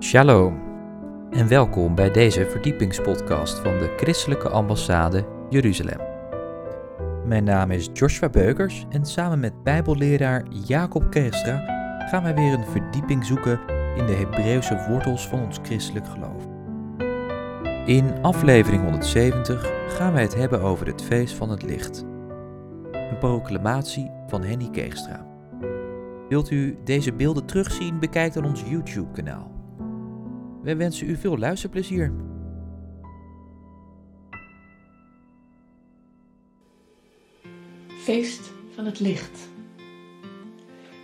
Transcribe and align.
Shalom 0.00 0.60
en 1.30 1.48
welkom 1.48 1.94
bij 1.94 2.10
deze 2.10 2.46
verdiepingspodcast 2.46 3.58
van 3.58 3.78
de 3.78 3.94
Christelijke 3.96 4.48
Ambassade 4.48 5.26
Jeruzalem. 5.50 6.00
Mijn 7.26 7.44
naam 7.44 7.70
is 7.70 7.88
Joshua 7.92 8.28
Beukers 8.28 8.86
en 8.90 9.04
samen 9.06 9.40
met 9.40 9.62
Bijbelleraar 9.62 10.44
Jacob 10.66 11.10
Kerstra 11.10 11.56
gaan 12.08 12.22
wij 12.22 12.34
weer 12.34 12.52
een 12.52 12.66
verdieping 12.66 13.24
zoeken 13.24 13.60
in 13.96 14.06
de 14.06 14.12
Hebreeuwse 14.12 14.86
wortels 14.88 15.28
van 15.28 15.40
ons 15.44 15.58
christelijk 15.62 16.06
geloof. 16.06 16.46
In 17.86 18.22
aflevering 18.22 18.82
170 18.82 19.72
gaan 19.88 20.12
wij 20.12 20.22
het 20.22 20.34
hebben 20.34 20.60
over 20.60 20.86
het 20.86 21.02
feest 21.02 21.34
van 21.34 21.50
het 21.50 21.62
licht. 21.62 22.04
Een 22.92 23.18
proclamatie 23.18 24.10
van 24.26 24.42
Henny 24.42 24.70
Keegstra. 24.70 25.26
Wilt 26.28 26.50
u 26.50 26.78
deze 26.84 27.12
beelden 27.12 27.46
terugzien? 27.46 27.98
Bekijk 27.98 28.32
dan 28.32 28.44
ons 28.44 28.62
YouTube-kanaal. 28.66 29.57
Wij 30.68 30.76
wensen 30.76 31.08
u 31.08 31.16
veel 31.16 31.38
luisterplezier. 31.38 32.12
Feest 37.88 38.52
van 38.74 38.84
het 38.84 39.00
licht. 39.00 39.48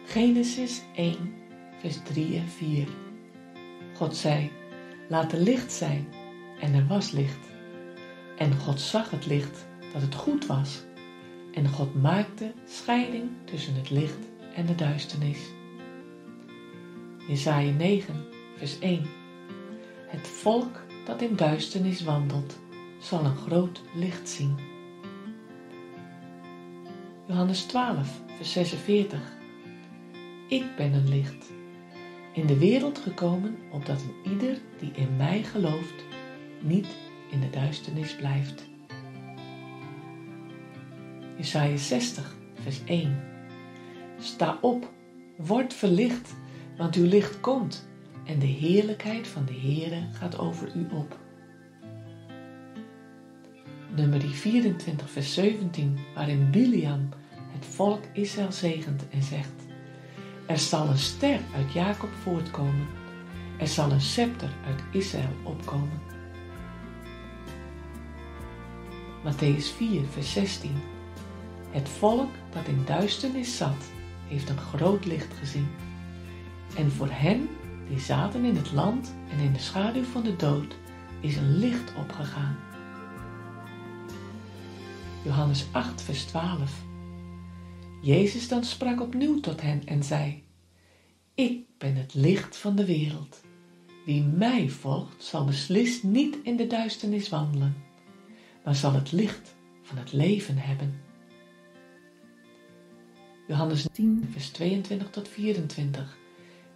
Genesis 0.04 0.82
1, 0.94 1.16
vers 1.78 2.02
3 2.02 2.36
en 2.36 2.48
4. 2.48 2.88
God 3.94 4.16
zei: 4.16 4.50
Laat 5.08 5.32
er 5.32 5.38
licht 5.38 5.72
zijn, 5.72 6.06
en 6.60 6.74
er 6.74 6.86
was 6.86 7.10
licht. 7.10 7.46
En 8.36 8.54
God 8.54 8.80
zag 8.80 9.10
het 9.10 9.26
licht 9.26 9.66
dat 9.92 10.02
het 10.02 10.14
goed 10.14 10.46
was. 10.46 10.84
En 11.52 11.68
God 11.68 12.02
maakte 12.02 12.52
scheiding 12.64 13.30
tussen 13.44 13.74
het 13.74 13.90
licht 13.90 14.30
en 14.54 14.66
de 14.66 14.74
duisternis. 14.74 15.38
Jesaja 17.28 17.72
9, 17.72 18.14
vers 18.56 18.78
1. 18.78 19.22
Het 20.14 20.28
volk 20.28 20.84
dat 21.04 21.22
in 21.22 21.36
duisternis 21.36 22.02
wandelt, 22.02 22.58
zal 23.00 23.24
een 23.24 23.36
groot 23.36 23.82
licht 23.94 24.28
zien. 24.28 24.56
Johannes 27.26 27.62
12, 27.62 28.20
vers 28.36 28.52
46. 28.52 29.20
Ik 30.48 30.76
ben 30.76 30.92
een 30.92 31.08
licht, 31.08 31.50
in 32.32 32.46
de 32.46 32.58
wereld 32.58 32.98
gekomen, 32.98 33.56
opdat 33.70 34.02
een 34.02 34.32
ieder 34.32 34.58
die 34.78 34.90
in 34.92 35.16
mij 35.16 35.42
gelooft, 35.42 36.04
niet 36.60 36.88
in 37.30 37.40
de 37.40 37.50
duisternis 37.50 38.16
blijft. 38.16 38.64
Jesaja 41.36 41.76
60, 41.76 42.36
vers 42.62 42.84
1. 42.84 43.22
Sta 44.18 44.58
op, 44.60 44.92
word 45.36 45.74
verlicht, 45.74 46.34
want 46.76 46.94
uw 46.94 47.06
licht 47.06 47.40
komt 47.40 47.92
en 48.24 48.38
de 48.38 48.46
heerlijkheid 48.46 49.28
van 49.28 49.44
de 49.44 49.54
Heere 49.60 50.02
gaat 50.12 50.38
over 50.38 50.76
u 50.76 50.86
op. 50.92 51.18
Nummer 53.96 54.20
24, 54.20 55.10
vers 55.10 55.34
17, 55.34 55.98
waarin 56.14 56.50
Biliam 56.50 57.08
het 57.52 57.66
volk 57.66 58.02
Israël 58.12 58.52
zegent 58.52 59.08
en 59.08 59.22
zegt: 59.22 59.52
Er 60.46 60.58
zal 60.58 60.88
een 60.88 60.98
ster 60.98 61.40
uit 61.54 61.72
Jacob 61.72 62.10
voortkomen, 62.22 62.86
er 63.58 63.68
zal 63.68 63.90
een 63.90 64.00
scepter 64.00 64.50
uit 64.66 64.82
Israël 64.92 65.36
opkomen. 65.42 66.00
Matthäus 69.24 69.76
4, 69.76 70.02
vers 70.10 70.32
16. 70.32 70.70
Het 71.70 71.88
volk 71.88 72.30
dat 72.52 72.66
in 72.66 72.82
duisternis 72.84 73.56
zat, 73.56 73.90
heeft 74.28 74.48
een 74.48 74.58
groot 74.58 75.04
licht 75.04 75.34
gezien. 75.34 75.68
En 76.76 76.90
voor 76.90 77.10
hen 77.10 77.48
die 77.88 78.00
zaten 78.00 78.44
in 78.44 78.56
het 78.56 78.72
land 78.72 79.14
en 79.30 79.38
in 79.38 79.52
de 79.52 79.58
schaduw 79.58 80.02
van 80.02 80.22
de 80.22 80.36
dood, 80.36 80.76
is 81.20 81.36
een 81.36 81.58
licht 81.58 81.92
opgegaan. 81.96 82.56
Johannes 85.24 85.66
8, 85.72 86.02
vers 86.02 86.24
12. 86.24 86.82
Jezus 88.02 88.48
dan 88.48 88.64
sprak 88.64 89.00
opnieuw 89.00 89.40
tot 89.40 89.60
hen 89.60 89.86
en 89.86 90.02
zei: 90.02 90.42
Ik 91.34 91.64
ben 91.78 91.96
het 91.96 92.14
licht 92.14 92.56
van 92.56 92.76
de 92.76 92.84
wereld. 92.84 93.40
Wie 94.04 94.22
mij 94.22 94.68
volgt, 94.68 95.24
zal 95.24 95.44
beslist 95.44 96.02
niet 96.02 96.36
in 96.42 96.56
de 96.56 96.66
duisternis 96.66 97.28
wandelen, 97.28 97.76
maar 98.64 98.74
zal 98.74 98.92
het 98.92 99.12
licht 99.12 99.54
van 99.82 99.96
het 99.96 100.12
leven 100.12 100.56
hebben. 100.56 101.00
Johannes 103.46 103.86
10, 103.92 104.28
vers 104.32 104.48
22 104.48 105.10
tot 105.10 105.28
24. 105.28 106.16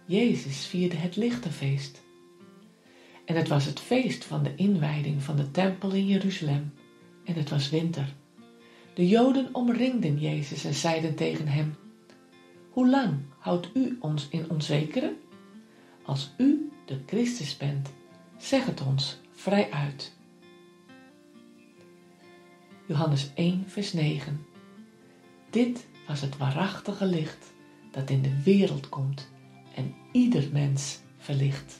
Jezus 0.09 0.65
vierde 0.65 0.95
het 0.95 1.15
lichtenfeest. 1.15 2.01
En 3.25 3.35
het 3.35 3.47
was 3.47 3.65
het 3.65 3.79
feest 3.79 4.25
van 4.25 4.43
de 4.43 4.55
inwijding 4.55 5.23
van 5.23 5.35
de 5.35 5.51
tempel 5.51 5.91
in 5.91 6.05
Jeruzalem. 6.05 6.73
En 7.25 7.33
het 7.33 7.49
was 7.49 7.69
winter. 7.69 8.13
De 8.93 9.07
Joden 9.07 9.49
omringden 9.51 10.19
Jezus 10.19 10.65
en 10.65 10.73
zeiden 10.73 11.15
tegen 11.15 11.47
hem: 11.47 11.75
Hoe 12.69 12.89
lang 12.89 13.17
houdt 13.37 13.69
u 13.73 13.97
ons 13.99 14.27
in 14.29 14.49
onzekere? 14.49 15.15
Als 16.03 16.33
u 16.37 16.71
de 16.85 16.99
Christus 17.05 17.57
bent, 17.57 17.89
zeg 18.37 18.65
het 18.65 18.81
ons 18.81 19.19
vrij 19.31 19.71
uit. 19.71 20.13
Johannes 22.85 23.31
1, 23.35 23.63
vers 23.67 23.93
9. 23.93 24.45
Dit 25.49 25.87
was 26.07 26.21
het 26.21 26.37
waarachtige 26.37 27.05
licht 27.05 27.53
dat 27.91 28.09
in 28.09 28.21
de 28.21 28.41
wereld 28.43 28.89
komt 28.89 29.29
en 29.75 29.95
ieder 30.11 30.49
mens 30.51 30.99
verlicht. 31.17 31.79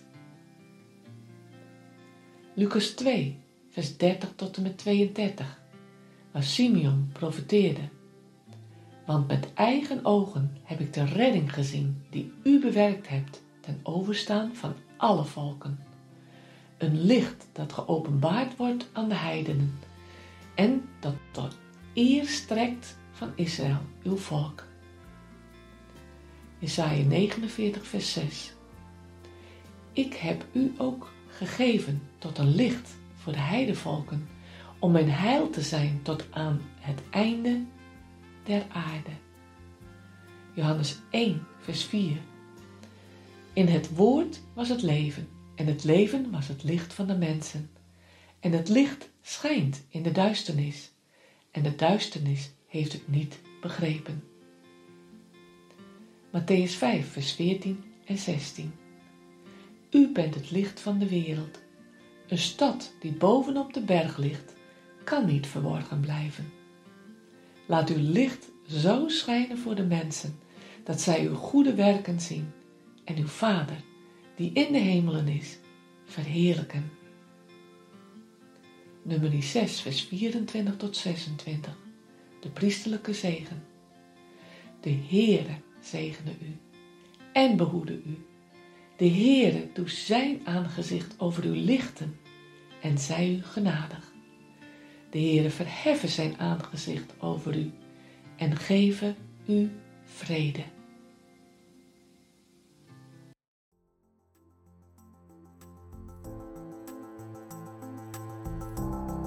Lucas 2.54 2.90
2, 2.90 3.38
vers 3.70 3.98
30 3.98 4.34
tot 4.36 4.58
en 4.58 4.64
met 4.64 4.78
32, 4.78 5.62
waar 6.32 6.44
Simeon 6.44 7.10
profeteerde. 7.14 7.82
Want 9.06 9.28
met 9.28 9.54
eigen 9.54 10.06
ogen 10.06 10.58
heb 10.64 10.80
ik 10.80 10.94
de 10.94 11.04
redding 11.04 11.54
gezien 11.54 12.04
die 12.10 12.32
u 12.44 12.60
bewerkt 12.60 13.10
hebt 13.10 13.42
ten 13.60 13.80
overstaan 13.84 14.56
van 14.56 14.74
alle 14.98 15.26
volken. 15.26 15.80
Een 16.78 17.02
licht 17.02 17.48
dat 17.52 17.74
geopenbaard 17.74 18.56
wordt 18.56 18.90
aan 18.94 19.10
de 19.10 19.16
heidenen 19.16 19.80
en 20.56 20.90
dat 21.00 21.16
tot 21.32 21.58
eer 21.94 22.26
strekt 22.26 22.98
van 23.12 23.32
Israël, 23.36 23.82
uw 24.04 24.18
volk. 24.18 24.64
Jesaja 26.60 27.04
49, 27.04 27.88
vers 27.88 28.14
6. 28.14 28.54
Ik 29.94 30.14
heb 30.14 30.46
u 30.52 30.74
ook 30.78 31.12
gegeven 31.28 32.02
tot 32.18 32.38
een 32.38 32.56
licht 32.56 32.96
voor 33.16 33.34
de 33.34 33.40
heidevolken, 33.40 34.28
om 34.80 34.92
mijn 34.92 35.10
heil 35.10 35.50
te 35.50 35.62
zijn 35.62 36.00
tot 36.02 36.26
aan 36.32 36.62
het 36.80 37.02
einde 37.10 37.66
der 38.44 38.66
aarde. 38.70 39.10
Johannes 40.54 40.98
1, 41.10 41.48
vers 41.60 41.84
4. 41.84 42.18
In 43.54 43.68
het 43.68 43.96
woord 43.96 44.42
was 44.54 44.70
het 44.70 44.82
leven, 44.82 45.28
en 45.56 45.66
het 45.68 45.84
leven 45.84 46.32
was 46.32 46.48
het 46.48 46.64
licht 46.64 46.94
van 46.94 47.08
de 47.08 47.18
mensen. 47.18 47.70
En 48.40 48.52
het 48.52 48.70
licht 48.70 49.10
schijnt 49.22 49.84
in 49.90 50.04
de 50.04 50.12
duisternis, 50.12 50.92
en 51.52 51.64
de 51.64 51.76
duisternis 51.76 52.52
heeft 52.68 52.94
het 52.94 53.08
niet 53.08 53.40
begrepen. 53.62 54.24
Matthäus 56.32 56.76
5, 56.76 57.12
vers 57.12 57.32
14 57.32 57.84
en 58.06 58.18
16. 58.18 58.74
U 59.92 60.12
bent 60.12 60.36
het 60.36 60.52
licht 60.52 60.80
van 60.80 61.00
de 61.00 61.10
wereld. 61.10 61.60
Een 62.28 62.38
stad 62.38 62.94
die 63.00 63.12
bovenop 63.12 63.74
de 63.74 63.82
berg 63.82 64.18
ligt, 64.18 64.54
kan 65.04 65.26
niet 65.26 65.48
verborgen 65.48 66.00
blijven. 66.00 66.52
Laat 67.68 67.90
uw 67.90 68.12
licht 68.12 68.52
zo 68.68 69.08
schijnen 69.08 69.58
voor 69.58 69.76
de 69.76 69.86
mensen, 69.86 70.40
dat 70.84 71.02
zij 71.02 71.28
uw 71.28 71.36
goede 71.36 71.76
werken 71.76 72.22
zien 72.22 72.52
en 73.04 73.18
uw 73.18 73.28
Vader, 73.28 73.78
die 74.36 74.52
in 74.54 74.74
de 74.74 74.80
hemelen 74.80 75.28
is, 75.28 75.58
verheerlijken. 76.06 76.92
Nummer 79.02 79.44
6, 79.44 79.82
vers 79.82 80.02
24 80.02 80.78
tot 80.78 80.98
26. 80.98 81.78
De 82.40 82.50
priesterlijke 82.50 83.14
zegen. 83.14 83.64
De 84.82 84.98
Heere 85.10 85.68
zegene 85.82 86.32
u 86.42 86.58
en 87.34 87.58
behoede 87.58 87.94
u. 87.94 88.18
De 88.98 89.10
Heere 89.10 89.68
doet 89.74 89.92
zijn 89.92 90.42
aangezicht 90.44 91.16
over 91.18 91.46
u 91.46 91.58
lichten 91.58 92.18
en 92.82 92.98
zij 92.98 93.30
u 93.30 93.44
genadig. 93.44 94.12
De 95.10 95.20
Heere 95.20 95.50
verheffen 95.50 96.10
zijn 96.10 96.38
aangezicht 96.38 97.14
over 97.20 97.58
u 97.58 97.72
en 98.36 98.56
geven 98.56 99.16
u 99.48 99.70
vrede. 100.04 100.64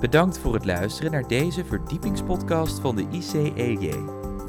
Bedankt 0.01 0.39
voor 0.39 0.55
het 0.55 0.65
luisteren 0.65 1.13
naar 1.13 1.29
deze 1.29 1.65
verdiepingspodcast 1.65 2.81
van 2.81 2.97
de 2.97 3.07
ICEJ. 3.11 4.22